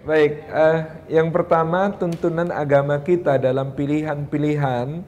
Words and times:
Baik, 0.00 0.48
uh, 0.48 1.04
yang 1.12 1.28
pertama 1.28 1.92
tuntunan 1.92 2.48
agama 2.48 2.96
kita 3.04 3.36
dalam 3.36 3.76
pilihan-pilihan 3.76 5.04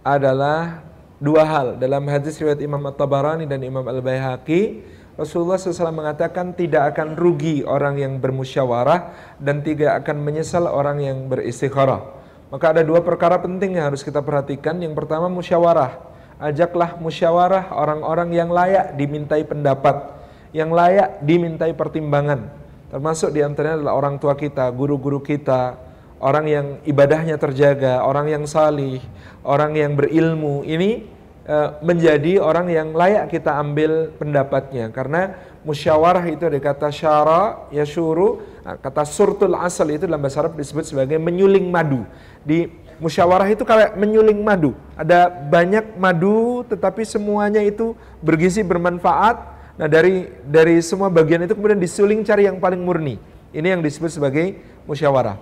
adalah 0.00 0.80
dua 1.20 1.44
hal. 1.44 1.66
Dalam 1.76 2.08
hadis 2.08 2.40
riwayat 2.40 2.56
Imam 2.64 2.80
At-Tabarani 2.88 3.44
dan 3.44 3.60
Imam 3.60 3.84
Al-Baihaqi, 3.84 4.80
Rasulullah 5.20 5.60
SAW 5.60 5.92
mengatakan 5.92 6.56
tidak 6.56 6.96
akan 6.96 7.20
rugi 7.20 7.68
orang 7.68 8.00
yang 8.00 8.16
bermusyawarah 8.16 9.12
dan 9.36 9.60
tidak 9.60 10.00
akan 10.00 10.24
menyesal 10.24 10.64
orang 10.72 11.04
yang 11.04 11.28
beristikharah. 11.28 12.00
Maka 12.48 12.72
ada 12.72 12.80
dua 12.80 13.04
perkara 13.04 13.36
penting 13.44 13.76
yang 13.76 13.92
harus 13.92 14.00
kita 14.00 14.24
perhatikan. 14.24 14.80
Yang 14.80 15.04
pertama 15.04 15.28
musyawarah. 15.28 16.00
Ajaklah 16.40 16.96
musyawarah 16.96 17.76
orang-orang 17.76 18.32
yang 18.32 18.48
layak 18.48 18.96
dimintai 18.96 19.44
pendapat, 19.44 20.16
yang 20.56 20.72
layak 20.72 21.20
dimintai 21.20 21.76
pertimbangan 21.76 22.59
Termasuk 22.90 23.30
di 23.30 23.40
antaranya 23.40 23.78
adalah 23.78 23.94
orang 23.94 24.18
tua 24.18 24.34
kita, 24.34 24.66
guru-guru 24.74 25.22
kita, 25.22 25.78
orang 26.18 26.44
yang 26.50 26.66
ibadahnya 26.82 27.38
terjaga, 27.38 28.02
orang 28.02 28.26
yang 28.34 28.44
salih, 28.50 28.98
orang 29.46 29.78
yang 29.78 29.94
berilmu. 29.94 30.66
Ini 30.66 31.06
uh, 31.46 31.78
menjadi 31.86 32.42
orang 32.42 32.66
yang 32.66 32.90
layak 32.90 33.30
kita 33.30 33.54
ambil 33.62 34.10
pendapatnya. 34.18 34.90
Karena 34.90 35.38
musyawarah 35.62 36.26
itu 36.34 36.50
ada 36.50 36.58
kata 36.58 36.90
syara, 36.90 37.70
yashuru, 37.70 38.42
nah, 38.66 38.74
kata 38.74 39.06
surtul 39.06 39.54
asal 39.54 39.86
itu 39.94 40.10
dalam 40.10 40.18
bahasa 40.18 40.42
Arab 40.42 40.58
disebut 40.58 40.90
sebagai 40.90 41.16
menyuling 41.22 41.70
madu. 41.70 42.02
Di 42.42 42.66
musyawarah 42.98 43.48
itu 43.54 43.62
kayak 43.62 43.94
menyuling 43.94 44.42
madu. 44.42 44.74
Ada 44.98 45.30
banyak 45.30 45.94
madu 45.94 46.66
tetapi 46.68 47.06
semuanya 47.06 47.62
itu 47.62 47.94
bergizi 48.18 48.66
bermanfaat 48.66 49.59
Nah 49.76 49.86
dari 49.86 50.30
dari 50.46 50.78
semua 50.82 51.12
bagian 51.12 51.46
itu 51.46 51.54
kemudian 51.54 51.78
disuling 51.78 52.24
cari 52.26 52.46
yang 52.48 52.58
paling 52.58 52.80
murni. 52.80 53.20
Ini 53.50 53.78
yang 53.78 53.82
disebut 53.82 54.10
sebagai 54.10 54.58
musyawarah. 54.86 55.38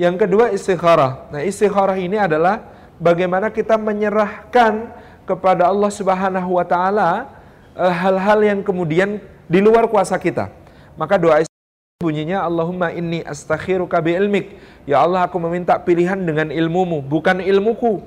Yang 0.00 0.26
kedua 0.26 0.52
istikharah. 0.52 1.28
Nah 1.32 1.40
istikharah 1.44 1.96
ini 2.00 2.16
adalah 2.16 2.64
bagaimana 3.00 3.52
kita 3.52 3.76
menyerahkan 3.76 4.92
kepada 5.28 5.68
Allah 5.68 5.90
Subhanahu 5.92 6.56
wa 6.56 6.64
taala 6.64 7.28
eh, 7.76 7.94
hal-hal 7.94 8.40
yang 8.42 8.60
kemudian 8.60 9.20
di 9.46 9.58
luar 9.62 9.86
kuasa 9.86 10.16
kita. 10.16 10.48
Maka 10.98 11.16
doa 11.16 11.42
bunyinya 12.00 12.40
Allahumma 12.48 12.88
inni 12.96 13.20
astakhiruka 13.20 14.00
bi 14.00 14.16
ilmik. 14.16 14.56
Ya 14.88 15.04
Allah 15.04 15.28
aku 15.28 15.36
meminta 15.36 15.76
pilihan 15.76 16.16
dengan 16.16 16.48
ilmumu, 16.48 17.04
bukan 17.04 17.44
ilmuku. 17.44 18.00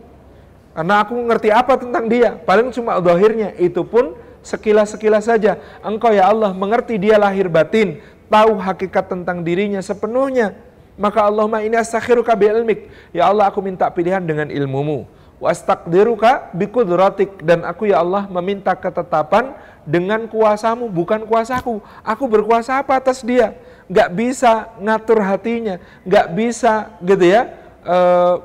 Karena 0.73 1.05
aku 1.05 1.13
ngerti 1.13 1.53
apa 1.53 1.77
tentang 1.77 2.09
dia, 2.09 2.33
paling 2.33 2.73
cuma 2.73 2.97
zahirnya. 2.97 3.53
Itu 3.61 3.85
pun 3.85 4.17
sekilas-sekilas 4.43 5.25
saja. 5.25 5.57
Engkau 5.81 6.11
ya 6.11 6.29
Allah 6.29 6.51
mengerti 6.51 6.99
dia 6.99 7.17
lahir 7.17 7.49
batin, 7.49 8.03
tahu 8.27 8.59
hakikat 8.59 9.09
tentang 9.09 9.41
dirinya 9.41 9.79
sepenuhnya. 9.79 10.53
Maka 10.93 11.25
Allahumma 11.25 11.65
ini 11.65 11.73
astakhiruka 11.73 12.37
bi 12.37 12.45
ilmik. 12.51 12.85
Ya 13.09 13.25
Allah 13.25 13.49
aku 13.49 13.65
minta 13.65 13.89
pilihan 13.89 14.21
dengan 14.21 14.45
ilmumu. 14.53 15.09
Wa 15.41 15.49
astaqdiruka 15.49 16.53
bi 16.53 16.69
kudratik. 16.69 17.41
Dan 17.41 17.65
aku 17.65 17.89
ya 17.89 18.05
Allah 18.05 18.29
meminta 18.29 18.77
ketetapan 18.77 19.57
dengan 19.83 20.29
kuasamu, 20.29 20.87
bukan 20.93 21.25
kuasaku. 21.25 21.81
Aku 22.05 22.23
berkuasa 22.29 22.77
apa 22.77 23.01
atas 23.01 23.25
dia? 23.25 23.57
Gak 23.91 24.15
bisa 24.15 24.71
ngatur 24.79 25.19
hatinya, 25.19 25.75
gak 26.07 26.31
bisa 26.31 26.93
gitu 27.03 27.25
ya, 27.27 27.51
uh, 27.83 28.39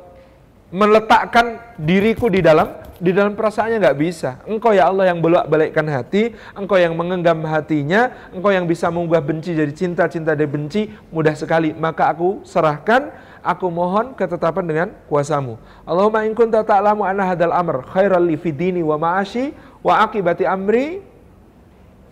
meletakkan 0.75 1.63
diriku 1.79 2.27
di 2.27 2.43
dalam 2.43 2.75
di 2.99 3.15
dalam 3.15 3.39
perasaannya 3.39 3.79
nggak 3.79 3.99
bisa. 3.99 4.43
Engkau 4.45 4.75
ya 4.75 4.91
Allah 4.91 5.15
yang 5.15 5.23
bolak 5.23 5.47
balikkan 5.47 5.87
hati, 5.87 6.35
engkau 6.55 6.75
yang 6.75 6.99
mengenggam 6.99 7.39
hatinya, 7.47 8.11
engkau 8.35 8.51
yang 8.51 8.67
bisa 8.67 8.91
mengubah 8.91 9.23
benci 9.23 9.55
jadi 9.55 9.71
cinta, 9.71 10.11
cinta 10.11 10.35
dari 10.35 10.51
benci, 10.51 10.91
mudah 11.15 11.35
sekali. 11.39 11.71
Maka 11.71 12.11
aku 12.11 12.43
serahkan, 12.43 13.15
aku 13.39 13.71
mohon 13.71 14.19
ketetapan 14.19 14.65
dengan 14.67 14.89
kuasamu. 15.07 15.57
Allahumma 15.87 16.27
in 16.27 16.35
kunta 16.35 16.67
ta'lamu 16.67 17.07
anna 17.07 17.23
hadal 17.23 17.55
amr 17.55 17.87
khairal 17.87 18.27
li 18.27 18.35
fidini 18.35 18.83
wa 18.83 18.99
ma'ashi 18.99 19.55
wa 19.79 20.03
akibati 20.03 20.43
amri 20.43 20.99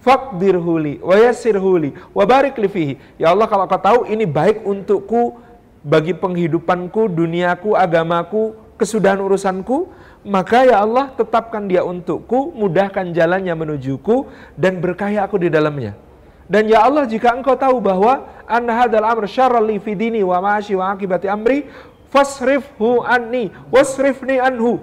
faqdirhuli 0.06 1.02
wa 1.02 1.18
yassirhuli 1.18 1.98
wa 2.14 2.22
barik 2.22 2.54
li 2.62 2.70
fihi. 2.70 2.94
Ya 3.18 3.34
Allah 3.34 3.50
kalau 3.50 3.66
kau 3.66 3.82
tahu 3.82 4.00
ini 4.06 4.22
baik 4.22 4.62
untukku 4.62 5.42
bagi 5.82 6.14
penghidupanku, 6.14 7.10
duniaku, 7.10 7.74
agamaku, 7.74 8.54
kesudahan 8.78 9.18
urusanku, 9.22 9.90
maka 10.26 10.66
ya 10.66 10.82
Allah 10.82 11.14
tetapkan 11.14 11.70
dia 11.70 11.86
untukku, 11.86 12.50
mudahkan 12.50 13.14
jalannya 13.14 13.54
menujuku 13.54 14.26
dan 14.58 14.82
berkaya 14.82 15.22
aku 15.22 15.38
di 15.38 15.46
dalamnya. 15.46 15.94
Dan 16.50 16.66
ya 16.66 16.82
Allah 16.82 17.06
jika 17.06 17.30
engkau 17.30 17.54
tahu 17.54 17.78
bahwa 17.78 18.26
anna 18.46 18.74
hadal 18.74 19.06
amr 19.06 19.30
syarra 19.30 19.62
li 19.62 19.78
fi 19.78 19.94
dini 19.94 20.26
wa 20.26 20.42
ma'ashi 20.42 20.74
wa 20.74 20.90
akibati 20.94 21.30
amri 21.30 21.66
fasrifhu 22.10 23.06
anni 23.06 23.54
wasrifni 23.70 24.38
anhu 24.42 24.82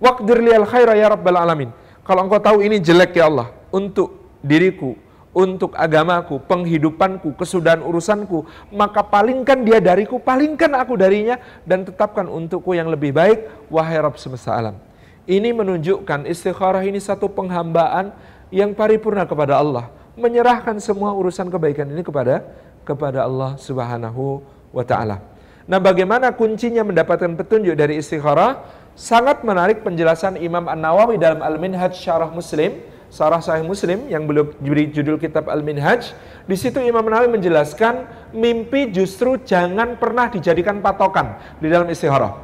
waqdir 0.00 0.40
al 0.56 0.64
khaira 0.68 0.96
ya 0.96 1.12
rabbal 1.12 1.36
alamin. 1.36 1.68
Kalau 2.04 2.24
engkau 2.24 2.40
tahu 2.40 2.64
ini 2.64 2.80
jelek 2.80 3.16
ya 3.16 3.28
Allah 3.28 3.52
untuk 3.72 4.40
diriku, 4.40 4.96
untuk 5.34 5.74
agamaku, 5.74 6.38
penghidupanku, 6.46 7.34
kesudahan 7.34 7.82
urusanku, 7.82 8.46
maka 8.70 9.02
palingkan 9.02 9.66
dia 9.66 9.82
dariku, 9.82 10.22
palingkan 10.22 10.72
aku 10.78 10.94
darinya, 10.94 11.36
dan 11.66 11.82
tetapkan 11.82 12.30
untukku 12.30 12.72
yang 12.72 12.86
lebih 12.86 13.10
baik, 13.10 13.66
wahai 13.66 13.98
Rabb 13.98 14.16
semesta 14.16 14.54
alam. 14.54 14.78
Ini 15.26 15.50
menunjukkan 15.50 16.30
istikharah 16.30 16.86
ini 16.86 17.02
satu 17.02 17.26
penghambaan 17.26 18.14
yang 18.54 18.72
paripurna 18.72 19.26
kepada 19.26 19.58
Allah. 19.58 19.90
Menyerahkan 20.14 20.78
semua 20.78 21.10
urusan 21.10 21.50
kebaikan 21.50 21.90
ini 21.90 22.06
kepada 22.06 22.46
kepada 22.86 23.26
Allah 23.26 23.58
subhanahu 23.58 24.44
wa 24.70 24.84
ta'ala. 24.86 25.18
Nah 25.64 25.80
bagaimana 25.80 26.30
kuncinya 26.36 26.84
mendapatkan 26.84 27.34
petunjuk 27.34 27.74
dari 27.74 27.98
istikharah? 27.98 28.84
Sangat 28.94 29.42
menarik 29.42 29.82
penjelasan 29.82 30.38
Imam 30.38 30.70
An-Nawawi 30.70 31.18
dalam 31.18 31.42
Al-Minhaj 31.42 31.98
Syarah 31.98 32.30
Muslim 32.30 32.78
Sarah 33.14 33.38
Sahih 33.38 33.62
Muslim 33.62 34.10
yang 34.10 34.26
belum 34.26 34.58
diberi 34.58 34.90
judul 34.90 35.22
kitab 35.22 35.46
Al-Minhaj, 35.46 36.10
di 36.50 36.56
situ 36.58 36.82
Imam 36.82 37.06
Nawawi 37.06 37.30
menjelaskan 37.30 38.10
mimpi 38.34 38.90
justru 38.90 39.38
jangan 39.38 39.94
pernah 39.94 40.26
dijadikan 40.26 40.82
patokan 40.82 41.38
di 41.62 41.70
dalam 41.70 41.86
istikharah. 41.86 42.34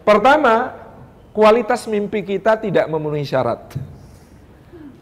Pertama, 0.00 0.72
kualitas 1.36 1.84
mimpi 1.84 2.24
kita 2.24 2.56
tidak 2.56 2.88
memenuhi 2.88 3.28
syarat. 3.28 3.76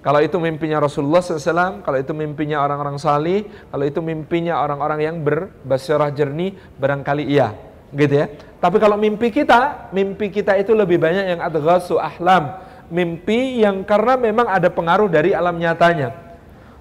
Kalau 0.02 0.18
itu 0.18 0.34
mimpinya 0.42 0.82
Rasulullah 0.82 1.22
SAW, 1.22 1.86
kalau 1.86 2.02
itu 2.02 2.10
mimpinya 2.10 2.66
orang-orang 2.66 2.98
salih, 2.98 3.46
kalau 3.70 3.86
itu 3.86 4.02
mimpinya 4.02 4.58
orang-orang 4.58 5.06
yang 5.06 5.16
berbasyarah 5.22 6.10
jernih, 6.10 6.58
barangkali 6.82 7.30
iya, 7.30 7.54
gitu 7.94 8.14
ya. 8.18 8.26
Tapi 8.58 8.82
kalau 8.82 8.98
mimpi 8.98 9.30
kita, 9.30 9.94
mimpi 9.94 10.34
kita 10.34 10.58
itu 10.58 10.74
lebih 10.74 10.98
banyak 10.98 11.38
yang 11.38 11.40
adghasu 11.46 12.02
ahlam, 12.02 12.71
mimpi 12.92 13.64
yang 13.64 13.80
karena 13.88 14.20
memang 14.20 14.44
ada 14.44 14.68
pengaruh 14.68 15.08
dari 15.08 15.32
alam 15.32 15.56
nyatanya. 15.56 16.12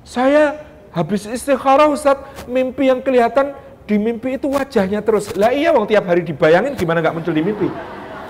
Saya 0.03 0.59
habis 0.91 1.23
istikharah 1.23 1.88
Ustaz, 1.88 2.19
mimpi 2.51 2.91
yang 2.91 2.99
kelihatan 2.99 3.55
di 3.88 3.95
mimpi 3.95 4.35
itu 4.35 4.51
wajahnya 4.51 4.99
terus. 4.99 5.31
Lah 5.39 5.55
iya 5.55 5.72
wong 5.72 5.88
tiap 5.88 6.03
hari 6.03 6.27
dibayangin 6.27 6.75
gimana 6.75 6.99
nggak 6.99 7.16
muncul 7.16 7.31
di 7.31 7.39
mimpi. 7.39 7.72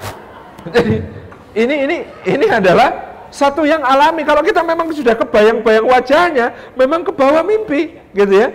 Jadi 0.78 0.96
ini 1.58 1.76
ini 1.90 1.98
ini 2.30 2.46
adalah 2.46 3.12
satu 3.34 3.66
yang 3.66 3.82
alami. 3.82 4.22
Kalau 4.22 4.46
kita 4.46 4.62
memang 4.62 4.94
sudah 4.94 5.18
kebayang-bayang 5.18 5.88
wajahnya, 5.90 6.54
memang 6.78 7.02
ke 7.02 7.12
bawah 7.16 7.42
mimpi, 7.42 7.98
gitu 8.14 8.30
ya. 8.30 8.52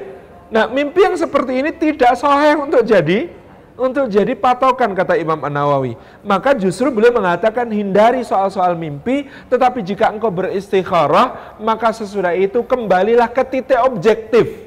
Nah, 0.46 0.70
mimpi 0.70 1.02
yang 1.02 1.16
seperti 1.18 1.58
ini 1.58 1.74
tidak 1.74 2.14
sahih 2.14 2.54
untuk 2.62 2.86
jadi 2.86 3.34
untuk 3.76 4.08
jadi 4.08 4.32
patokan 4.32 4.96
kata 4.96 5.20
Imam 5.20 5.38
An-Nawawi. 5.44 5.94
Maka 6.24 6.56
justru 6.56 6.88
beliau 6.88 7.12
mengatakan 7.12 7.68
hindari 7.68 8.24
soal-soal 8.24 8.74
mimpi, 8.74 9.28
tetapi 9.52 9.84
jika 9.84 10.08
engkau 10.10 10.32
beristikharah, 10.32 11.56
maka 11.60 11.92
sesudah 11.92 12.32
itu 12.32 12.64
kembalilah 12.64 13.28
ke 13.28 13.44
titik 13.44 13.78
objektif. 13.84 14.66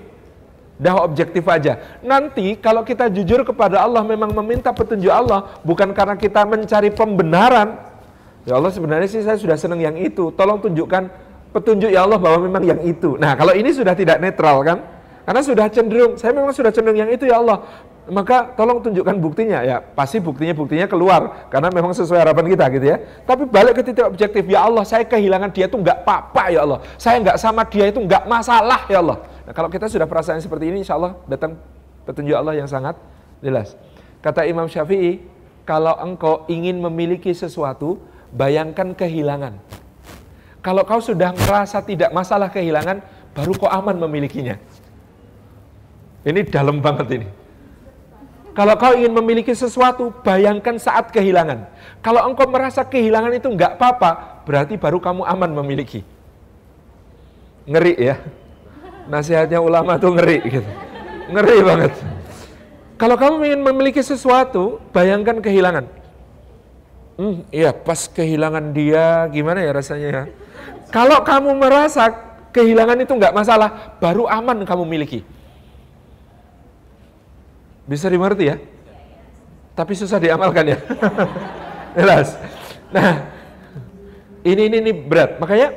Dah 0.80 0.96
objektif 1.04 1.44
aja. 1.44 2.00
Nanti 2.00 2.56
kalau 2.56 2.88
kita 2.88 3.12
jujur 3.12 3.44
kepada 3.44 3.84
Allah 3.84 4.00
memang 4.00 4.32
meminta 4.32 4.72
petunjuk 4.72 5.12
Allah, 5.12 5.60
bukan 5.68 5.92
karena 5.92 6.16
kita 6.16 6.48
mencari 6.48 6.88
pembenaran. 6.94 7.76
Ya 8.48 8.56
Allah 8.56 8.72
sebenarnya 8.72 9.10
sih 9.12 9.20
saya 9.20 9.36
sudah 9.36 9.60
senang 9.60 9.84
yang 9.84 10.00
itu. 10.00 10.32
Tolong 10.32 10.64
tunjukkan 10.64 11.12
petunjuk 11.52 11.92
ya 11.92 12.08
Allah 12.08 12.16
bahwa 12.16 12.48
memang 12.48 12.64
yang 12.64 12.80
itu. 12.88 13.20
Nah 13.20 13.36
kalau 13.36 13.52
ini 13.52 13.76
sudah 13.76 13.92
tidak 13.92 14.24
netral 14.24 14.64
kan? 14.64 14.80
Karena 15.28 15.46
sudah 15.46 15.68
cenderung, 15.70 16.18
saya 16.18 16.34
memang 16.34 16.56
sudah 16.56 16.74
cenderung 16.74 16.98
yang 16.98 17.12
itu 17.12 17.30
ya 17.30 17.38
Allah 17.38 17.62
maka 18.10 18.52
tolong 18.58 18.82
tunjukkan 18.82 19.16
buktinya 19.22 19.62
ya. 19.62 19.78
Pasti 19.82 20.18
buktinya 20.18 20.54
buktinya 20.58 20.90
keluar 20.90 21.50
karena 21.54 21.70
memang 21.70 21.94
sesuai 21.94 22.20
harapan 22.20 22.46
kita 22.52 22.66
gitu 22.74 22.86
ya. 22.90 22.98
Tapi 23.24 23.46
balik 23.46 23.80
ke 23.80 23.82
titik 23.86 24.06
objektif 24.06 24.44
ya 24.50 24.66
Allah 24.66 24.84
saya 24.84 25.06
kehilangan 25.06 25.54
dia 25.54 25.70
itu 25.70 25.78
nggak 25.78 26.04
apa-apa 26.04 26.44
ya 26.50 26.66
Allah. 26.66 26.80
Saya 26.98 27.22
nggak 27.22 27.38
sama 27.38 27.64
dia 27.70 27.88
itu 27.88 28.02
nggak 28.02 28.26
masalah 28.26 28.90
ya 28.90 29.00
Allah. 29.00 29.18
Nah, 29.46 29.54
kalau 29.54 29.70
kita 29.70 29.86
sudah 29.90 30.10
perasaan 30.10 30.42
seperti 30.42 30.74
ini 30.74 30.82
insya 30.82 30.98
Allah 30.98 31.18
datang 31.30 31.58
petunjuk 32.06 32.36
Allah 32.36 32.58
yang 32.58 32.68
sangat 32.70 32.98
jelas. 33.40 33.78
Kata 34.20 34.44
Imam 34.44 34.68
Syafi'i 34.68 35.24
kalau 35.64 35.96
engkau 36.02 36.50
ingin 36.50 36.82
memiliki 36.82 37.32
sesuatu 37.32 38.02
bayangkan 38.34 38.98
kehilangan. 38.98 39.62
Kalau 40.60 40.84
kau 40.84 41.00
sudah 41.00 41.32
merasa 41.32 41.80
tidak 41.80 42.12
masalah 42.12 42.52
kehilangan 42.52 43.00
baru 43.32 43.54
kau 43.56 43.70
aman 43.72 43.96
memilikinya. 43.96 44.60
Ini 46.28 46.44
dalam 46.52 46.84
banget 46.84 47.08
ini. 47.16 47.28
Kalau 48.58 48.76
kau 48.76 48.94
ingin 48.98 49.14
memiliki 49.14 49.54
sesuatu, 49.54 50.10
bayangkan 50.26 50.76
saat 50.82 51.14
kehilangan. 51.14 51.70
Kalau 52.02 52.26
engkau 52.28 52.50
merasa 52.50 52.82
kehilangan 52.84 53.32
itu 53.36 53.48
enggak 53.48 53.78
apa-apa, 53.78 54.42
berarti 54.44 54.76
baru 54.76 54.98
kamu 54.98 55.24
aman 55.24 55.52
memiliki. 55.64 56.02
Ngeri 57.70 57.94
ya. 58.00 58.16
Nasihatnya 59.10 59.62
ulama 59.62 59.98
tuh 60.02 60.14
ngeri 60.18 60.38
gitu. 60.46 60.70
Ngeri 61.30 61.58
banget. 61.62 61.92
Kalau 63.00 63.16
kamu 63.16 63.36
ingin 63.48 63.62
memiliki 63.64 64.02
sesuatu, 64.04 64.82
bayangkan 64.92 65.40
kehilangan. 65.40 65.88
Hmm, 67.20 67.44
iya 67.52 67.76
pas 67.76 68.08
kehilangan 68.08 68.72
dia 68.72 69.28
gimana 69.32 69.60
ya 69.64 69.72
rasanya 69.76 70.08
ya. 70.08 70.24
Kalau 70.90 71.22
kamu 71.22 71.52
merasa 71.56 72.12
kehilangan 72.50 72.98
itu 73.04 73.12
enggak 73.14 73.36
masalah, 73.36 73.96
baru 74.02 74.26
aman 74.26 74.66
kamu 74.66 74.84
miliki. 74.84 75.22
Bisa 77.90 78.06
dimengerti 78.06 78.54
ya? 78.54 78.62
Tapi 79.74 79.98
susah 79.98 80.22
diamalkan 80.22 80.78
ya. 80.78 80.78
Jelas. 81.98 82.38
Nah, 82.94 83.26
ini, 84.46 84.70
ini 84.70 84.78
ini 84.78 84.92
berat. 84.94 85.42
Makanya 85.42 85.74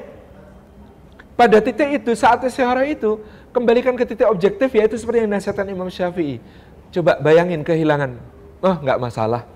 pada 1.33 1.57
titik 1.65 2.05
itu 2.05 2.13
saat 2.13 2.45
istiharah 2.45 2.85
itu 2.85 3.17
kembalikan 3.57 3.97
ke 3.97 4.05
titik 4.05 4.29
objektif 4.29 4.69
yaitu 4.77 5.01
seperti 5.01 5.25
yang 5.25 5.33
nasihatkan 5.33 5.65
Imam 5.73 5.89
Syafi'i. 5.89 6.37
Coba 6.93 7.17
bayangin 7.17 7.65
kehilangan. 7.65 8.21
Oh, 8.61 8.77
nggak 8.77 9.01
masalah. 9.01 9.49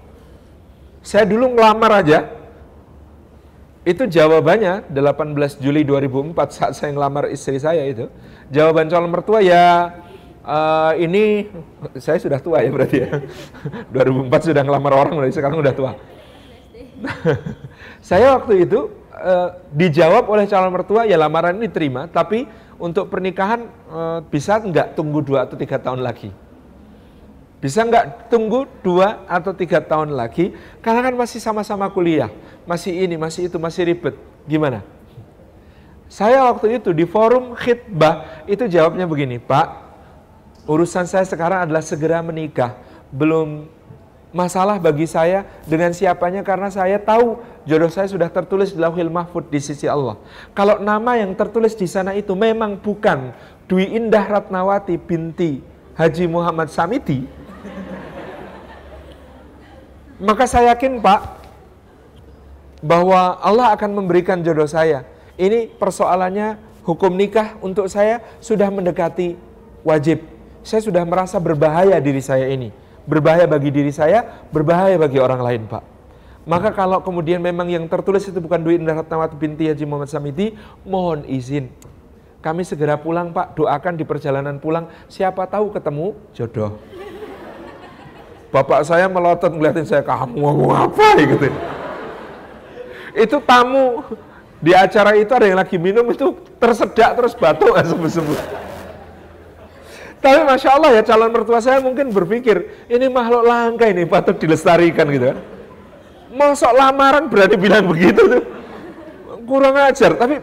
Saya 1.05 1.29
dulu 1.29 1.53
ngelamar 1.53 2.01
aja. 2.01 2.25
Itu 3.87 4.09
jawabannya 4.09 4.91
18 4.91 5.63
Juli 5.63 5.87
2004 5.87 6.35
saat 6.51 6.73
saya 6.75 6.91
ngelamar 6.97 7.29
istri 7.31 7.61
saya 7.61 7.85
itu. 7.87 8.09
Jawaban 8.51 8.89
calon 8.91 9.13
mertua 9.13 9.45
ya 9.45 9.95
uh, 10.47 10.93
ini 10.97 11.51
saya 11.99 12.23
sudah 12.23 12.39
tua 12.39 12.63
ya 12.63 12.71
berarti 12.71 12.97
ya. 13.03 13.11
2004 13.95 14.49
sudah 14.55 14.63
ngelamar 14.63 14.93
orang, 14.95 15.13
berarti 15.19 15.35
sekarang 15.35 15.59
sudah 15.59 15.75
tua. 15.75 15.93
saya 18.09 18.39
waktu 18.39 18.65
itu 18.65 18.89
uh, 19.13 19.49
dijawab 19.75 20.31
oleh 20.31 20.47
calon 20.49 20.73
mertua, 20.73 21.05
ya 21.05 21.19
lamaran 21.19 21.59
ini 21.59 21.69
diterima, 21.69 22.09
tapi 22.09 22.47
untuk 22.79 23.11
pernikahan 23.11 23.69
uh, 23.91 24.21
bisa 24.25 24.57
nggak 24.57 24.97
tunggu 24.97 25.21
dua 25.21 25.45
atau 25.45 25.59
tiga 25.59 25.77
tahun 25.77 26.01
lagi? 26.01 26.31
Bisa 27.57 27.83
nggak 27.83 28.31
tunggu 28.31 28.69
dua 28.85 29.27
atau 29.27 29.51
tiga 29.51 29.83
tahun 29.83 30.15
lagi? 30.15 30.55
Karena 30.85 31.03
kan 31.03 31.15
masih 31.17 31.41
sama-sama 31.43 31.89
kuliah, 31.91 32.31
masih 32.69 32.95
ini, 32.95 33.17
masih 33.19 33.49
itu, 33.49 33.57
masih 33.57 33.83
ribet. 33.89 34.15
Gimana? 34.47 34.85
Saya 36.07 36.47
waktu 36.47 36.79
itu 36.79 36.95
di 36.95 37.03
forum 37.03 37.59
khidbah 37.59 38.47
itu 38.47 38.71
jawabnya 38.71 39.11
begini, 39.11 39.43
Pak, 39.43 39.86
Urusan 40.67 41.07
saya 41.07 41.23
sekarang 41.23 41.63
adalah 41.63 41.83
segera 41.83 42.19
menikah. 42.21 42.75
Belum 43.15 43.71
masalah 44.35 44.77
bagi 44.77 45.09
saya 45.09 45.49
dengan 45.65 45.97
siapanya 45.97 46.45
karena 46.45 46.69
saya 46.69 47.01
tahu 47.01 47.41
jodoh 47.65 47.89
saya 47.89 48.05
sudah 48.11 48.29
tertulis 48.29 48.75
di 48.75 48.79
Lauhil 48.83 49.09
Mahfud 49.09 49.49
di 49.49 49.63
sisi 49.63 49.89
Allah. 49.89 50.21
Kalau 50.53 50.77
nama 50.83 51.17
yang 51.17 51.33
tertulis 51.33 51.73
di 51.73 51.89
sana 51.89 52.13
itu 52.13 52.37
memang 52.37 52.77
bukan 52.77 53.33
Dwi 53.65 53.97
Indah 53.97 54.29
Ratnawati 54.29 55.01
binti 55.01 55.65
Haji 55.97 56.29
Muhammad 56.29 56.69
Samiti, 56.69 57.25
maka 60.21 60.45
saya 60.45 60.77
yakin 60.77 61.01
Pak 61.01 61.21
bahwa 62.85 63.41
Allah 63.41 63.73
akan 63.73 64.05
memberikan 64.05 64.45
jodoh 64.45 64.69
saya. 64.69 65.09
Ini 65.41 65.73
persoalannya 65.81 66.61
hukum 66.85 67.17
nikah 67.17 67.57
untuk 67.65 67.89
saya 67.89 68.21
sudah 68.45 68.69
mendekati 68.69 69.41
wajib 69.81 70.36
saya 70.67 70.83
sudah 70.83 71.07
merasa 71.07 71.39
berbahaya 71.39 71.95
diri 72.03 72.19
saya 72.19 72.51
ini. 72.51 72.75
Berbahaya 73.07 73.47
bagi 73.47 73.71
diri 73.71 73.95
saya, 73.95 74.27
berbahaya 74.51 74.99
bagi 74.99 75.23
orang 75.23 75.39
lain, 75.39 75.63
Pak. 75.71 75.95
Maka 76.43 76.75
kalau 76.75 76.99
kemudian 77.07 77.39
memang 77.39 77.71
yang 77.71 77.87
tertulis 77.87 78.27
itu 78.27 78.43
bukan 78.43 78.59
Dwi 78.59 78.83
Indah 78.83 78.99
binti 79.39 79.71
Haji 79.71 79.87
Muhammad 79.87 80.11
Samiti, 80.11 80.59
mohon 80.83 81.23
izin. 81.31 81.71
Kami 82.43 82.67
segera 82.67 82.99
pulang, 82.99 83.31
Pak. 83.31 83.55
Doakan 83.55 83.95
di 83.95 84.03
perjalanan 84.03 84.59
pulang, 84.59 84.91
siapa 85.07 85.47
tahu 85.47 85.71
ketemu 85.71 86.19
jodoh. 86.35 86.83
Bapak 88.51 88.83
saya 88.83 89.07
melotot 89.07 89.55
ngeliatin 89.55 89.87
saya, 89.87 90.03
kamu 90.03 90.35
ngomong 90.43 90.75
apa 90.75 91.07
gitu. 91.23 91.47
Itu 93.15 93.39
tamu 93.47 94.03
di 94.59 94.75
acara 94.75 95.15
itu 95.15 95.31
ada 95.31 95.47
yang 95.47 95.63
lagi 95.63 95.79
minum 95.79 96.11
itu 96.11 96.35
tersedak 96.59 97.15
terus 97.15 97.39
batuk 97.39 97.71
sebut-sebut. 97.87 98.66
Tapi 100.27 100.43
Masya 100.43 100.71
Allah 100.75 100.91
ya 100.99 101.03
calon 101.07 101.31
mertua 101.31 101.63
saya 101.63 101.79
mungkin 101.79 102.11
berpikir, 102.11 102.91
ini 102.91 103.07
makhluk 103.07 103.47
langka 103.47 103.87
ini 103.87 104.03
patut 104.03 104.35
dilestarikan 104.35 105.07
gitu 105.15 105.31
kan. 105.31 105.39
Masuk 106.35 106.75
lamaran 106.75 107.31
berani 107.31 107.55
bilang 107.55 107.87
begitu 107.87 108.27
tuh. 108.27 108.43
Kurang 109.47 109.79
ajar, 109.79 110.19
tapi 110.19 110.43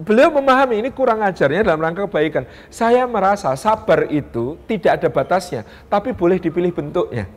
beliau 0.00 0.32
memahami 0.32 0.80
ini 0.80 0.88
kurang 0.88 1.20
ajarnya 1.20 1.68
dalam 1.68 1.84
rangka 1.84 2.08
kebaikan. 2.08 2.48
Saya 2.72 3.04
merasa 3.04 3.52
sabar 3.60 4.08
itu 4.08 4.56
tidak 4.64 5.04
ada 5.04 5.12
batasnya, 5.12 5.68
tapi 5.92 6.16
boleh 6.16 6.40
dipilih 6.40 6.72
bentuknya. 6.72 7.28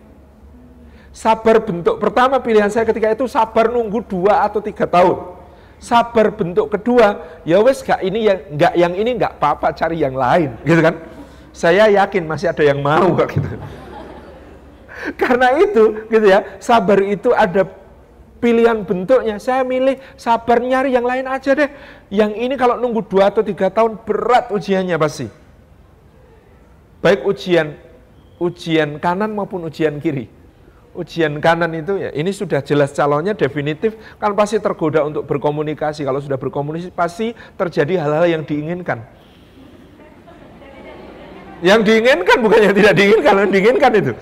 Sabar 1.12 1.60
bentuk 1.60 2.00
pertama 2.00 2.40
pilihan 2.40 2.72
saya 2.72 2.88
ketika 2.88 3.12
itu 3.12 3.28
sabar 3.28 3.68
nunggu 3.68 4.08
dua 4.08 4.48
atau 4.48 4.64
tiga 4.64 4.88
tahun. 4.88 5.36
Sabar 5.84 6.32
bentuk 6.32 6.72
kedua, 6.72 7.44
ya 7.44 7.60
wes 7.60 7.84
gak 7.84 8.00
ini 8.08 8.32
yang 8.32 8.40
nggak 8.56 8.74
yang 8.80 8.94
ini 8.96 9.20
nggak 9.20 9.36
apa-apa 9.36 9.76
cari 9.76 10.00
yang 10.00 10.16
lain, 10.16 10.56
gitu 10.64 10.80
kan? 10.80 10.96
Saya 11.54 11.86
yakin 11.86 12.26
masih 12.26 12.50
ada 12.50 12.66
yang 12.66 12.82
mau 12.82 13.14
gitu. 13.30 13.46
Karena 15.22 15.54
itu 15.62 16.10
gitu 16.10 16.26
ya, 16.26 16.58
sabar 16.58 16.98
itu 17.06 17.30
ada 17.30 17.70
pilihan 18.42 18.82
bentuknya. 18.82 19.38
Saya 19.38 19.62
milih 19.62 20.02
sabar 20.18 20.58
nyari 20.60 20.98
yang 20.98 21.06
lain 21.06 21.30
aja 21.30 21.54
deh. 21.54 21.70
Yang 22.10 22.32
ini 22.42 22.56
kalau 22.58 22.82
nunggu 22.82 23.06
dua 23.06 23.30
atau 23.30 23.46
tiga 23.46 23.70
tahun 23.70 24.02
berat 24.02 24.50
ujiannya 24.50 24.98
pasti. 24.98 25.30
Baik 27.06 27.22
ujian 27.24 27.78
ujian 28.42 28.98
kanan 28.98 29.32
maupun 29.32 29.64
ujian 29.70 30.02
kiri. 30.02 30.28
Ujian 30.94 31.38
kanan 31.42 31.74
itu 31.74 31.98
ya 31.98 32.14
ini 32.14 32.30
sudah 32.30 32.62
jelas 32.62 32.94
calonnya 32.94 33.34
definitif 33.34 33.98
kan 34.18 34.34
pasti 34.34 34.58
tergoda 34.58 35.06
untuk 35.06 35.24
berkomunikasi. 35.30 36.02
Kalau 36.02 36.18
sudah 36.18 36.38
berkomunikasi 36.42 36.90
pasti 36.92 37.38
terjadi 37.56 38.02
hal-hal 38.02 38.26
yang 38.30 38.44
diinginkan 38.46 39.23
yang 41.64 41.80
diinginkan 41.80 42.38
bukan 42.44 42.60
yang 42.60 42.76
tidak 42.76 42.94
diinginkan, 42.94 43.34
yang 43.48 43.52
diinginkan 43.56 43.92
itu. 43.96 44.14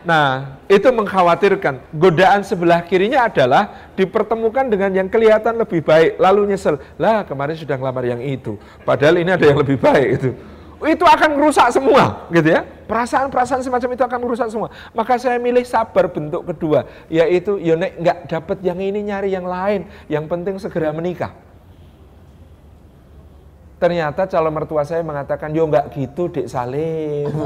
Nah, 0.00 0.58
itu 0.64 0.88
mengkhawatirkan. 0.88 1.92
Godaan 1.92 2.40
sebelah 2.40 2.80
kirinya 2.82 3.28
adalah 3.28 3.92
dipertemukan 3.94 4.66
dengan 4.66 4.90
yang 4.96 5.08
kelihatan 5.12 5.60
lebih 5.60 5.84
baik, 5.84 6.16
lalu 6.16 6.50
nyesel. 6.50 6.80
Lah, 6.96 7.22
kemarin 7.22 7.54
sudah 7.54 7.76
ngelamar 7.76 8.08
yang 8.08 8.18
itu. 8.24 8.56
Padahal 8.82 9.20
ini 9.20 9.30
ada 9.30 9.44
yang 9.44 9.60
lebih 9.60 9.76
baik 9.76 10.08
itu. 10.18 10.30
Itu 10.80 11.04
akan 11.04 11.36
merusak 11.36 11.68
semua, 11.76 12.24
gitu 12.32 12.48
ya. 12.48 12.64
Perasaan-perasaan 12.88 13.60
semacam 13.60 13.90
itu 13.92 14.02
akan 14.08 14.18
merusak 14.24 14.48
semua. 14.48 14.72
Maka 14.96 15.20
saya 15.20 15.36
milih 15.36 15.68
sabar 15.68 16.08
bentuk 16.08 16.48
kedua, 16.48 16.88
yaitu 17.12 17.60
ya 17.60 17.76
nggak 17.76 18.32
dapat 18.32 18.58
yang 18.64 18.80
ini 18.80 19.04
nyari 19.04 19.28
yang 19.28 19.44
lain. 19.44 19.84
Yang 20.08 20.24
penting 20.32 20.56
segera 20.56 20.96
menikah. 20.96 21.36
Ternyata 23.80 24.28
calon 24.28 24.52
mertua 24.52 24.84
saya 24.84 25.00
mengatakan, 25.00 25.56
yo 25.56 25.64
nggak 25.64 25.88
gitu 25.96 26.28
dek 26.28 26.52
Salim. 26.52 27.32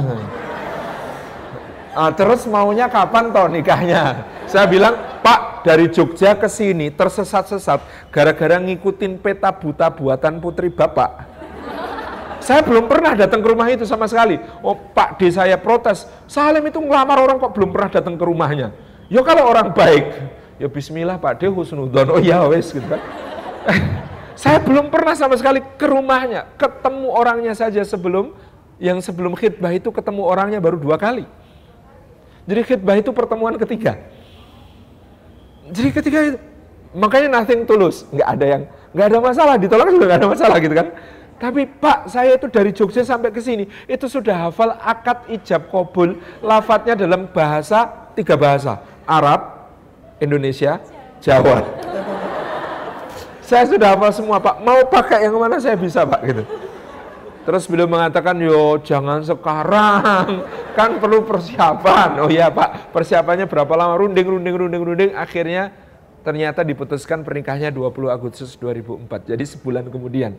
ah, 1.95 2.11
terus 2.11 2.43
maunya 2.51 2.91
kapan 2.91 3.31
toh 3.31 3.47
nikahnya? 3.47 4.27
Saya 4.51 4.67
bilang, 4.67 4.99
Pak 5.23 5.63
dari 5.63 5.87
Jogja 5.95 6.35
ke 6.35 6.51
sini 6.51 6.91
tersesat-sesat 6.91 8.11
gara-gara 8.11 8.59
ngikutin 8.59 9.23
peta 9.23 9.55
buta 9.55 9.95
buatan 9.95 10.43
putri 10.43 10.75
Bapak. 10.75 11.31
Saya 12.43 12.67
belum 12.67 12.91
pernah 12.91 13.15
datang 13.15 13.41
ke 13.41 13.49
rumah 13.49 13.71
itu 13.71 13.87
sama 13.87 14.11
sekali. 14.11 14.37
Oh 14.61 14.75
Pak 14.75 15.23
D 15.23 15.31
saya 15.31 15.55
protes, 15.55 16.03
Salim 16.27 16.67
itu 16.67 16.83
ngelamar 16.83 17.23
orang 17.23 17.39
kok 17.39 17.55
belum 17.55 17.71
pernah 17.71 17.95
datang 17.95 18.19
ke 18.19 18.25
rumahnya. 18.27 18.75
Yo 19.07 19.23
kalau 19.23 19.47
orang 19.47 19.71
baik, 19.71 20.05
ya 20.59 20.67
Bismillah 20.67 21.17
Pak 21.17 21.41
D 21.41 21.47
husnudon, 21.47 22.11
oh 22.11 22.19
ya 22.19 22.43
wes 22.51 22.75
gitu 22.75 22.91
kan. 22.91 23.01
Saya 24.35 24.59
belum 24.59 24.91
pernah 24.91 25.15
sama 25.15 25.39
sekali 25.39 25.63
ke 25.63 25.87
rumahnya, 25.87 26.51
ketemu 26.59 27.07
orangnya 27.11 27.55
saja 27.55 27.81
sebelum 27.87 28.35
yang 28.83 28.99
sebelum 28.99 29.39
khidbah 29.39 29.71
itu 29.71 29.95
ketemu 29.95 30.27
orangnya 30.27 30.59
baru 30.59 30.75
dua 30.75 30.99
kali. 30.99 31.23
Jadi 32.45 32.61
khidbah 32.67 32.99
itu 32.99 33.15
pertemuan 33.15 33.55
ketiga. 33.57 33.97
Jadi 35.71 35.89
ketika 35.95 36.19
itu, 36.21 36.39
makanya 36.93 37.41
nothing 37.41 37.65
tulus, 37.65 38.05
nggak 38.13 38.29
ada 38.29 38.47
yang 38.47 38.63
nggak 38.93 39.07
ada 39.07 39.19
masalah, 39.23 39.55
ditolak 39.57 39.89
juga 39.89 40.05
nggak 40.13 40.21
ada 40.21 40.29
masalah 40.29 40.57
gitu 40.61 40.75
kan. 40.77 40.89
Tapi 41.35 41.67
Pak, 41.67 42.09
saya 42.09 42.39
itu 42.39 42.47
dari 42.47 42.71
Jogja 42.71 43.03
sampai 43.03 43.35
ke 43.35 43.43
sini, 43.43 43.67
itu 43.91 44.07
sudah 44.07 44.49
hafal 44.49 44.77
akad 44.79 45.27
ijab 45.31 45.67
kobul, 45.67 46.15
lafadznya 46.45 46.95
dalam 46.95 47.27
bahasa, 47.31 48.11
tiga 48.15 48.39
bahasa, 48.39 48.79
Arab, 49.03 49.71
Indonesia, 50.23 50.79
Jawa. 51.19 51.65
Saya 53.45 53.69
sudah 53.69 53.93
hafal 53.93 54.13
semua 54.13 54.41
Pak, 54.41 54.65
mau 54.65 54.81
pakai 54.89 55.29
yang 55.29 55.37
mana 55.37 55.61
saya 55.61 55.77
bisa 55.77 56.03
Pak 56.09 56.21
gitu. 56.25 56.45
Terus 57.45 57.69
beliau 57.69 57.85
mengatakan, 57.85 58.41
yo 58.41 58.81
jangan 58.81 59.21
sekarang, 59.21 60.49
kan 60.73 60.97
perlu 60.97 61.29
persiapan. 61.29 62.25
Oh 62.25 62.33
iya 62.33 62.49
pak, 62.49 62.89
persiapannya 62.89 63.45
berapa 63.45 63.69
lama? 63.77 64.01
Runding, 64.01 64.25
runding, 64.25 64.57
runding, 64.57 64.83
runding. 64.83 65.11
Akhirnya 65.13 65.69
ternyata 66.25 66.65
diputuskan 66.65 67.21
pernikahannya 67.21 67.69
20 67.69 68.09
Agustus 68.09 68.57
2004. 68.57 69.29
Jadi 69.37 69.45
sebulan 69.45 69.93
kemudian. 69.93 70.33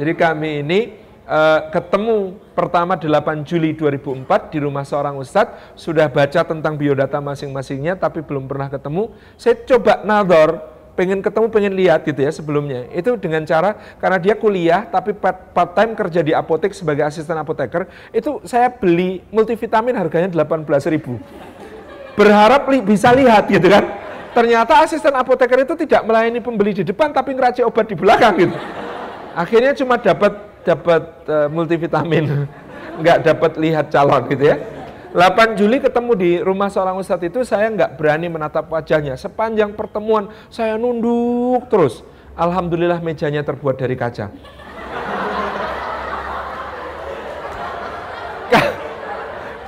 Jadi 0.00 0.12
kami 0.16 0.64
ini 0.64 0.80
uh, 1.28 1.68
ketemu 1.68 2.40
pertama 2.56 2.96
8 2.96 3.44
Juli 3.44 3.76
2004 3.76 4.24
di 4.48 4.58
rumah 4.64 4.88
seorang 4.88 5.20
ustadz. 5.20 5.76
Sudah 5.76 6.08
baca 6.08 6.48
tentang 6.48 6.80
biodata 6.80 7.20
masing-masingnya 7.20 8.00
tapi 8.00 8.24
belum 8.24 8.48
pernah 8.48 8.72
ketemu. 8.72 9.12
Saya 9.36 9.60
coba 9.68 10.00
nador 10.00 10.77
pengen 10.98 11.22
ketemu, 11.22 11.46
pengen 11.46 11.72
lihat 11.78 12.02
gitu 12.02 12.18
ya 12.26 12.34
sebelumnya. 12.34 12.90
Itu 12.90 13.14
dengan 13.14 13.46
cara 13.46 13.78
karena 14.02 14.18
dia 14.18 14.34
kuliah 14.34 14.82
tapi 14.90 15.14
part 15.14 15.70
time 15.78 15.94
kerja 15.94 16.26
di 16.26 16.34
apotek 16.34 16.74
sebagai 16.74 17.06
asisten 17.06 17.38
apoteker, 17.38 17.86
itu 18.10 18.42
saya 18.42 18.66
beli 18.66 19.22
multivitamin 19.30 19.94
harganya 19.94 20.26
18 20.34 20.66
ribu. 20.90 21.22
Berharap 22.18 22.66
li, 22.66 22.82
bisa 22.82 23.14
lihat 23.14 23.46
gitu 23.46 23.70
kan. 23.70 23.86
Ternyata 24.34 24.82
asisten 24.82 25.14
apoteker 25.14 25.62
itu 25.62 25.78
tidak 25.86 26.02
melayani 26.02 26.42
pembeli 26.42 26.82
di 26.82 26.82
depan 26.82 27.14
tapi 27.14 27.38
ngeracik 27.38 27.62
obat 27.62 27.86
di 27.86 27.94
belakang 27.94 28.34
gitu. 28.34 28.56
Akhirnya 29.38 29.78
cuma 29.78 30.02
dapat 30.02 30.34
dapat 30.66 31.02
uh, 31.30 31.46
multivitamin, 31.46 32.50
nggak 32.98 33.18
dapat 33.22 33.52
lihat 33.54 33.86
calon 33.94 34.26
gitu 34.34 34.50
ya. 34.50 34.58
8 35.08 35.56
Juli 35.56 35.80
ketemu 35.80 36.12
di 36.12 36.30
rumah 36.44 36.68
seorang 36.68 37.00
ustadz 37.00 37.32
itu 37.32 37.40
saya 37.40 37.72
nggak 37.72 37.96
berani 37.96 38.28
menatap 38.28 38.68
wajahnya. 38.68 39.16
Sepanjang 39.16 39.72
pertemuan 39.72 40.28
saya 40.52 40.76
nunduk 40.76 41.64
terus. 41.72 42.04
Alhamdulillah 42.36 43.00
mejanya 43.00 43.40
terbuat 43.40 43.80
dari 43.80 43.96
kaca. 43.96 44.28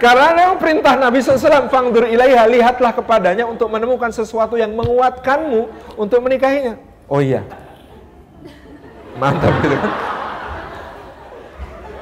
Karena 0.00 0.56
perintah 0.56 0.96
Nabi 0.96 1.20
SAW, 1.20 1.68
fangdur 1.68 2.08
ilaiha, 2.08 2.48
lihatlah 2.48 2.96
kepadanya 2.96 3.44
untuk 3.44 3.68
menemukan 3.68 4.08
sesuatu 4.08 4.56
yang 4.56 4.72
menguatkanmu 4.72 5.68
untuk 6.00 6.24
menikahinya. 6.24 6.80
Oh 7.04 7.20
iya. 7.20 7.44
Mantap 9.20 9.52
gitu 9.60 9.76
kan 9.76 10.09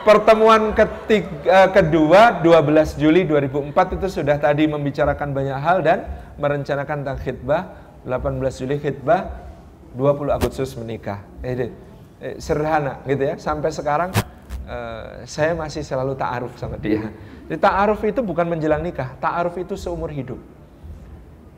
pertemuan 0.08 0.72
ketiga, 0.72 1.28
eh, 1.44 1.68
kedua 1.68 2.40
12 2.40 2.96
Juli 2.96 3.28
2004 3.28 4.00
itu 4.00 4.08
sudah 4.08 4.40
tadi 4.40 4.64
membicarakan 4.64 5.36
banyak 5.36 5.58
hal 5.60 5.84
dan 5.84 6.08
merencanakan 6.40 7.04
tentang 7.04 7.20
khidbah 7.20 7.62
18 8.08 8.56
Juli 8.56 8.80
khidbah 8.80 9.28
20 9.92 10.32
Agustus 10.32 10.72
menikah. 10.80 11.20
Eh, 11.44 11.68
eh, 12.24 12.40
sederhana 12.40 13.04
gitu 13.04 13.20
ya. 13.20 13.34
Sampai 13.36 13.68
sekarang 13.68 14.16
eh, 14.64 15.28
saya 15.28 15.52
masih 15.52 15.84
selalu 15.84 16.16
ta'aruf 16.16 16.56
sama 16.56 16.80
dia. 16.80 17.12
Jadi 17.52 17.60
ta'aruf 17.60 18.00
itu 18.08 18.24
bukan 18.24 18.48
menjelang 18.48 18.80
nikah, 18.80 19.12
ta'aruf 19.20 19.60
itu 19.60 19.76
seumur 19.76 20.08
hidup. 20.08 20.40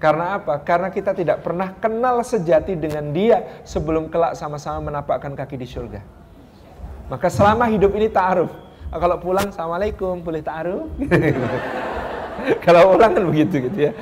Karena 0.03 0.43
apa? 0.43 0.59
Karena 0.67 0.89
kita 0.91 1.15
tidak 1.15 1.45
pernah 1.45 1.77
kenal 1.79 2.25
sejati 2.27 2.75
dengan 2.75 3.15
dia 3.15 3.63
sebelum 3.63 4.11
kelak 4.11 4.35
sama-sama 4.35 4.91
menapakkan 4.91 5.37
kaki 5.37 5.61
di 5.61 5.69
surga. 5.69 6.20
Maka 7.11 7.27
selama 7.27 7.67
hidup 7.67 7.91
ini 7.99 8.07
ta'aruf. 8.07 8.55
Kalau 8.91 9.19
pulang, 9.19 9.51
Assalamualaikum, 9.51 10.23
boleh 10.23 10.47
ta'aruf? 10.47 10.87
Kalau 12.65 12.95
pulang 12.95 13.13
kan 13.19 13.25
begitu 13.27 13.67
gitu 13.67 13.79
ya. 13.91 13.93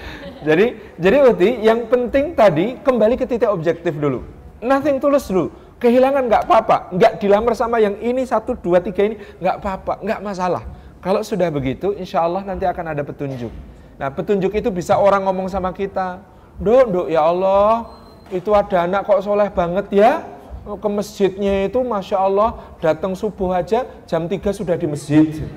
Jadi, 0.45 0.77
jadi 1.01 1.17
Uti, 1.25 1.49
yang 1.65 1.89
penting 1.89 2.37
tadi 2.37 2.77
kembali 2.85 3.17
ke 3.17 3.25
titik 3.25 3.49
objektif 3.49 3.97
dulu. 3.97 4.29
Nothing 4.61 5.01
tulus 5.01 5.25
dulu. 5.33 5.49
Kehilangan 5.81 6.29
nggak 6.29 6.43
apa-apa. 6.47 6.93
Nggak 6.93 7.13
dilamar 7.19 7.57
sama 7.57 7.81
yang 7.81 7.97
ini, 8.05 8.29
satu, 8.29 8.53
dua, 8.61 8.85
tiga 8.85 9.09
ini. 9.09 9.17
Nggak 9.41 9.57
apa-apa, 9.57 9.93
nggak 10.05 10.21
masalah. 10.21 10.63
Kalau 11.01 11.25
sudah 11.25 11.49
begitu, 11.49 11.97
insya 11.97 12.23
Allah 12.23 12.45
nanti 12.45 12.69
akan 12.69 12.93
ada 12.93 13.03
petunjuk. 13.03 13.51
Nah, 13.97 14.13
petunjuk 14.13 14.53
itu 14.53 14.69
bisa 14.69 15.01
orang 15.01 15.25
ngomong 15.25 15.49
sama 15.49 15.73
kita. 15.73 16.21
Dok, 16.61 16.87
dok, 16.93 17.07
ya 17.09 17.25
Allah, 17.25 17.89
itu 18.29 18.53
ada 18.53 18.85
anak 18.85 19.09
kok 19.09 19.25
soleh 19.25 19.49
banget 19.49 19.87
ya 19.95 20.38
ke 20.77 20.89
masjidnya 20.93 21.65
itu 21.65 21.81
Masya 21.81 22.21
Allah 22.21 22.77
datang 22.85 23.17
subuh 23.17 23.57
aja 23.57 23.89
jam 24.05 24.29
3 24.29 24.37
sudah 24.53 24.77
di 24.77 24.85
masjid. 24.85 25.49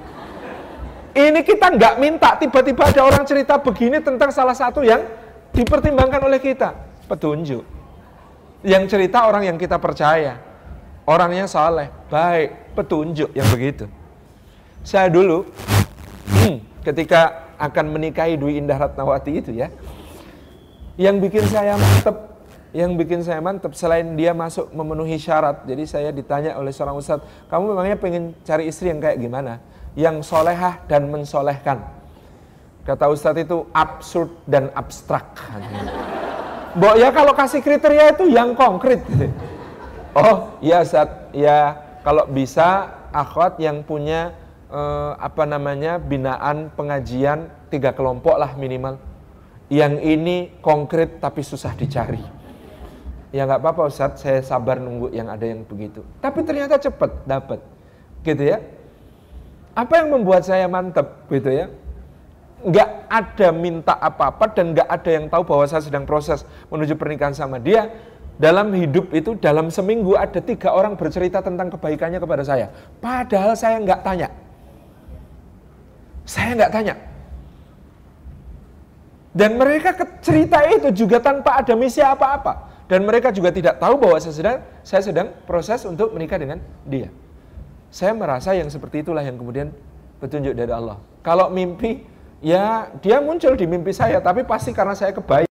Ini 1.12 1.44
kita 1.44 1.76
nggak 1.76 2.00
minta, 2.00 2.40
tiba-tiba 2.40 2.88
ada 2.88 3.04
orang 3.04 3.28
cerita 3.28 3.60
begini 3.60 4.00
tentang 4.00 4.32
salah 4.32 4.56
satu 4.56 4.80
yang 4.80 5.04
dipertimbangkan 5.52 6.24
oleh 6.24 6.40
kita. 6.40 6.72
Petunjuk. 7.12 7.68
Yang 8.64 8.84
cerita 8.96 9.28
orang 9.28 9.44
yang 9.44 9.60
kita 9.60 9.76
percaya. 9.76 10.40
Orangnya 11.04 11.52
saleh, 11.52 11.92
baik, 12.08 12.78
petunjuk 12.80 13.36
yang 13.36 13.50
begitu. 13.52 13.92
Saya 14.88 15.12
dulu 15.12 15.44
ketika 16.88 17.52
akan 17.60 17.92
menikahi 17.92 18.40
Dwi 18.40 18.64
Indah 18.64 18.80
Ratnawati 18.80 19.36
itu 19.36 19.52
ya, 19.52 19.68
yang 20.96 21.20
bikin 21.20 21.44
saya 21.52 21.76
mantep 21.76 22.31
yang 22.72 22.96
bikin 22.96 23.20
saya 23.20 23.44
mantap 23.44 23.76
selain 23.76 24.16
dia 24.16 24.32
masuk 24.32 24.72
memenuhi 24.72 25.20
syarat. 25.20 25.68
Jadi 25.68 25.84
saya 25.84 26.10
ditanya 26.16 26.56
oleh 26.56 26.72
seorang 26.72 26.96
ustadz, 26.96 27.28
kamu 27.52 27.76
memangnya 27.76 27.98
pengen 28.00 28.32
cari 28.48 28.72
istri 28.72 28.88
yang 28.88 29.04
kayak 29.04 29.20
gimana? 29.20 29.60
Yang 29.92 30.24
solehah 30.24 30.80
dan 30.88 31.12
mensolehkan. 31.12 31.84
Kata 32.88 33.12
ustadz 33.12 33.44
itu 33.44 33.68
absurd 33.76 34.32
dan 34.48 34.72
abstrak. 34.72 35.36
Mbok 36.72 36.96
ya 36.96 37.12
kalau 37.12 37.36
kasih 37.36 37.60
kriteria 37.60 38.16
itu 38.16 38.32
yang 38.32 38.56
konkret. 38.56 39.04
Oh 40.16 40.56
iya 40.64 40.84
Ustadz, 40.84 41.36
ya 41.36 41.76
kalau 42.04 42.24
bisa 42.32 42.88
akhwat 43.12 43.60
yang 43.60 43.84
punya 43.84 44.32
eh, 44.72 45.12
apa 45.20 45.44
namanya 45.44 46.00
binaan 46.00 46.72
pengajian 46.72 47.52
tiga 47.68 47.92
kelompok 47.92 48.40
lah 48.40 48.56
minimal. 48.56 48.96
Yang 49.68 49.94
ini 50.04 50.38
konkret 50.64 51.20
tapi 51.20 51.44
susah 51.44 51.76
dicari 51.76 52.41
ya 53.32 53.48
nggak 53.48 53.64
apa-apa 53.64 53.88
Ustaz, 53.88 54.20
saya 54.20 54.44
sabar 54.44 54.78
nunggu 54.78 55.12
yang 55.16 55.32
ada 55.32 55.44
yang 55.48 55.64
begitu. 55.64 56.04
Tapi 56.20 56.44
ternyata 56.44 56.76
cepat 56.78 57.24
dapat, 57.24 57.60
gitu 58.28 58.44
ya. 58.44 58.60
Apa 59.72 60.04
yang 60.04 60.12
membuat 60.12 60.44
saya 60.44 60.68
mantep, 60.68 61.08
gitu 61.32 61.48
ya? 61.48 61.72
Nggak 62.62 62.90
ada 63.10 63.48
minta 63.56 63.96
apa-apa 63.98 64.52
dan 64.54 64.76
nggak 64.76 64.86
ada 64.86 65.10
yang 65.10 65.26
tahu 65.32 65.44
bahwa 65.48 65.66
saya 65.66 65.82
sedang 65.82 66.06
proses 66.06 66.46
menuju 66.70 66.94
pernikahan 67.00 67.34
sama 67.34 67.58
dia. 67.58 67.90
Dalam 68.42 68.74
hidup 68.74 69.14
itu 69.14 69.38
dalam 69.38 69.70
seminggu 69.70 70.18
ada 70.18 70.42
tiga 70.42 70.74
orang 70.74 70.98
bercerita 70.98 71.46
tentang 71.46 71.70
kebaikannya 71.72 72.18
kepada 72.18 72.42
saya. 72.42 72.74
Padahal 72.98 73.54
saya 73.54 73.78
nggak 73.78 74.02
tanya. 74.02 74.28
Saya 76.26 76.58
nggak 76.58 76.74
tanya. 76.74 76.96
Dan 79.32 79.56
mereka 79.56 79.96
cerita 80.20 80.60
itu 80.68 81.06
juga 81.06 81.22
tanpa 81.22 81.64
ada 81.64 81.74
misi 81.78 82.04
apa-apa. 82.04 82.71
Dan 82.92 83.08
mereka 83.08 83.32
juga 83.32 83.56
tidak 83.56 83.80
tahu 83.80 83.96
bahwa 84.04 84.20
saya 84.20 84.36
sedang, 84.36 84.58
saya 84.84 85.00
sedang 85.00 85.28
proses 85.48 85.80
untuk 85.88 86.12
menikah 86.12 86.36
dengan 86.36 86.60
dia. 86.84 87.08
Saya 87.88 88.12
merasa 88.12 88.52
yang 88.52 88.68
seperti 88.68 89.00
itulah 89.00 89.24
yang 89.24 89.40
kemudian 89.40 89.72
petunjuk 90.20 90.52
dari 90.52 90.76
Allah. 90.76 91.00
Kalau 91.24 91.48
mimpi, 91.48 92.04
ya 92.44 92.92
dia 93.00 93.24
muncul 93.24 93.56
di 93.56 93.64
mimpi 93.64 93.96
saya, 93.96 94.20
tapi 94.20 94.44
pasti 94.44 94.76
karena 94.76 94.92
saya 94.92 95.16
kebaik. 95.16 95.48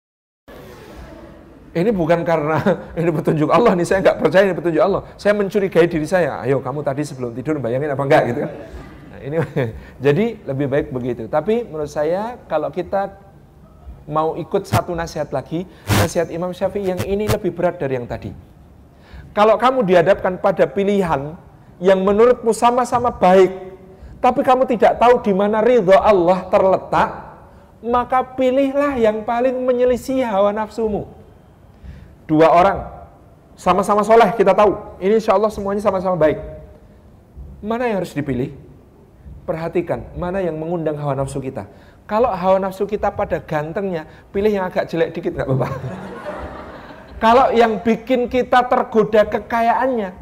Ini 1.79 1.95
bukan 1.95 2.27
karena 2.27 2.59
ini 2.99 3.07
petunjuk 3.07 3.55
Allah 3.55 3.79
nih, 3.79 3.87
saya 3.87 4.03
nggak 4.03 4.19
percaya 4.19 4.43
ini 4.43 4.57
petunjuk 4.59 4.83
Allah. 4.83 5.07
Saya 5.15 5.39
mencurigai 5.39 5.87
diri 5.87 6.11
saya. 6.11 6.43
Ayo 6.43 6.59
kamu 6.59 6.83
tadi 6.83 7.07
sebelum 7.07 7.39
tidur 7.39 7.63
bayangin 7.63 7.95
apa 7.95 8.03
enggak 8.03 8.23
gitu 8.35 8.39
kan. 8.43 8.51
Nah, 9.15 9.19
ini 9.23 9.37
jadi 10.11 10.25
lebih 10.43 10.67
baik 10.67 10.87
begitu. 10.91 11.31
Tapi 11.31 11.71
menurut 11.71 11.87
saya 11.87 12.35
kalau 12.51 12.75
kita 12.75 13.28
mau 14.09 14.35
ikut 14.41 14.65
satu 14.65 14.97
nasihat 14.97 15.29
lagi, 15.29 15.69
nasihat 16.01 16.33
Imam 16.33 16.51
Syafi'i 16.51 16.89
yang 16.89 17.01
ini 17.05 17.29
lebih 17.29 17.53
berat 17.53 17.77
dari 17.77 18.01
yang 18.01 18.09
tadi. 18.09 18.33
Kalau 19.37 19.61
kamu 19.61 19.85
dihadapkan 19.85 20.41
pada 20.41 20.65
pilihan 20.65 21.37
yang 21.79 22.01
menurutmu 22.03 22.51
sama-sama 22.57 23.13
baik, 23.13 23.53
tapi 24.19 24.41
kamu 24.41 24.65
tidak 24.67 24.97
tahu 24.99 25.21
di 25.21 25.37
mana 25.37 25.61
ridho 25.61 25.95
Allah 25.95 26.49
terletak, 26.49 27.09
maka 27.85 28.25
pilihlah 28.35 28.99
yang 28.99 29.23
paling 29.23 29.55
menyelisih 29.63 30.25
hawa 30.25 30.51
nafsumu. 30.57 31.07
Dua 32.25 32.49
orang, 32.51 32.89
sama-sama 33.55 34.03
soleh 34.03 34.33
kita 34.35 34.57
tahu, 34.57 34.99
ini 34.99 35.21
insya 35.21 35.37
Allah 35.37 35.53
semuanya 35.53 35.85
sama-sama 35.85 36.17
baik. 36.17 36.41
Mana 37.61 37.87
yang 37.87 38.03
harus 38.03 38.17
dipilih? 38.17 38.57
Perhatikan, 39.45 40.09
mana 40.17 40.43
yang 40.43 40.57
mengundang 40.57 40.97
hawa 40.97 41.15
nafsu 41.15 41.39
kita 41.41 41.69
kalau 42.09 42.33
hawa 42.33 42.57
nafsu 42.57 42.89
kita 42.89 43.13
pada 43.13 43.37
gantengnya, 43.37 44.09
pilih 44.33 44.49
yang 44.49 44.65
agak 44.65 44.89
jelek 44.89 45.13
dikit 45.13 45.37
nggak 45.37 45.45
apa-apa. 45.45 45.69
Kalau 47.21 47.53
yang 47.53 47.85
bikin 47.85 48.33
kita 48.33 48.65
tergoda 48.65 49.29
kekayaannya, 49.29 50.17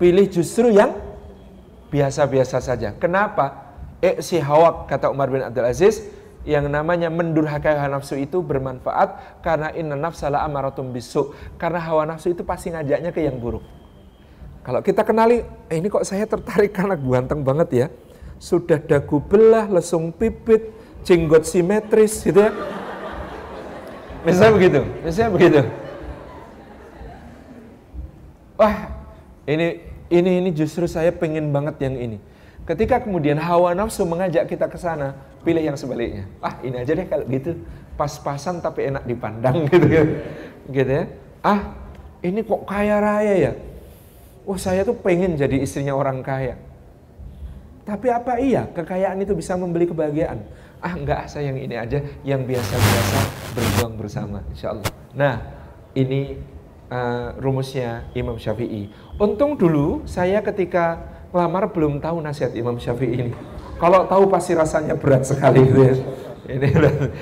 pilih 0.00 0.26
justru 0.32 0.72
yang 0.72 0.96
biasa-biasa 1.92 2.56
saja. 2.64 2.96
Kenapa? 2.96 3.68
Eh 4.00 4.24
si 4.24 4.40
hawak 4.40 4.88
kata 4.88 5.12
Umar 5.12 5.28
bin 5.28 5.44
Abdul 5.44 5.68
Aziz, 5.68 6.00
yang 6.48 6.64
namanya 6.72 7.12
mendurhakai 7.12 7.76
hawa 7.76 8.00
nafsu 8.00 8.16
itu 8.16 8.40
bermanfaat 8.40 9.42
karena 9.44 9.76
inna 9.76 9.92
nafsala 9.92 10.40
amaratum 10.40 10.88
bisu. 10.88 11.36
Karena 11.60 11.84
hawa 11.84 12.08
nafsu 12.08 12.32
itu 12.32 12.48
pasti 12.48 12.72
ngajaknya 12.72 13.12
ke 13.12 13.28
yang 13.28 13.36
buruk. 13.36 13.60
Kalau 14.64 14.80
kita 14.80 15.04
kenali, 15.04 15.44
eh, 15.68 15.76
ini 15.76 15.92
kok 15.92 16.08
saya 16.08 16.24
tertarik 16.24 16.72
karena 16.72 16.96
ganteng 16.96 17.44
banget 17.44 17.68
ya. 17.76 17.86
Sudah 18.38 18.78
dagu 18.78 19.18
belah, 19.18 19.66
lesung 19.66 20.14
pipit, 20.14 20.70
jenggot 21.02 21.42
simetris 21.42 22.22
gitu 22.22 22.38
ya. 22.38 22.54
Misalnya 24.22 24.52
begitu, 24.54 24.80
misalnya 25.02 25.30
begitu. 25.34 25.60
Wah, 28.58 28.90
ini 29.46 29.66
ini 30.10 30.30
ini 30.42 30.50
justru 30.50 30.90
saya 30.90 31.14
pengen 31.14 31.54
banget 31.54 31.78
yang 31.82 31.94
ini. 31.94 32.18
Ketika 32.66 33.00
kemudian 33.00 33.40
hawa 33.40 33.72
nafsu 33.72 34.04
mengajak 34.04 34.44
kita 34.44 34.68
ke 34.68 34.76
sana, 34.76 35.16
pilih 35.40 35.64
yang 35.64 35.78
sebaliknya. 35.78 36.28
Ah, 36.44 36.60
ini 36.60 36.76
aja 36.76 36.92
deh 36.92 37.06
kalau 37.08 37.24
gitu. 37.30 37.56
Pas-pasan 37.96 38.60
tapi 38.60 38.92
enak 38.92 39.08
dipandang 39.08 39.64
gitu 39.72 39.88
ya. 39.88 40.04
Gitu 40.68 40.90
ya. 40.92 41.04
Ah, 41.40 41.72
ini 42.20 42.44
kok 42.44 42.68
kaya 42.68 43.00
raya 43.00 43.34
ya? 43.38 43.52
Wah, 44.44 44.60
saya 44.60 44.84
tuh 44.84 44.96
pengen 45.00 45.38
jadi 45.40 45.56
istrinya 45.64 45.96
orang 45.96 46.20
kaya. 46.20 46.60
Tapi 47.88 48.12
apa 48.12 48.36
iya 48.36 48.68
kekayaan 48.68 49.16
itu 49.24 49.32
bisa 49.32 49.56
membeli 49.56 49.88
kebahagiaan? 49.88 50.44
Ah, 50.84 50.92
enggak, 50.92 51.24
saya 51.24 51.48
yang 51.48 51.56
ini 51.56 51.72
aja, 51.72 52.04
yang 52.20 52.44
biasa-biasa 52.44 53.18
berjuang 53.56 53.96
bersama, 53.96 54.44
insya 54.52 54.76
Allah. 54.76 54.92
Nah, 55.16 55.40
ini 55.96 56.36
uh, 56.92 57.32
rumusnya 57.40 58.12
Imam 58.12 58.36
Syafi'i. 58.36 58.92
Untung 59.16 59.56
dulu 59.56 60.04
saya 60.04 60.44
ketika 60.44 61.00
lamar 61.32 61.72
belum 61.72 61.96
tahu 61.98 62.20
nasihat 62.20 62.52
Imam 62.52 62.76
Syafi'i 62.76 63.26
ini. 63.26 63.32
Kalau 63.80 64.04
tahu 64.04 64.28
pasti 64.28 64.52
rasanya 64.52 64.92
berat 64.92 65.24
sekali 65.24 65.64
gitu 65.64 65.80
ya. 65.80 65.96
Ini, 66.48 66.68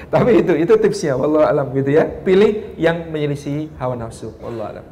tapi 0.06 0.42
itu 0.42 0.54
itu 0.54 0.74
tipsnya, 0.82 1.14
wallah 1.18 1.50
alam 1.50 1.70
gitu 1.74 1.94
ya. 1.94 2.06
Pilih 2.06 2.74
yang 2.78 3.10
menyelisih 3.10 3.70
hawa 3.78 3.94
nafsu, 3.94 4.34
wallah 4.42 4.74
alam. 4.74 4.86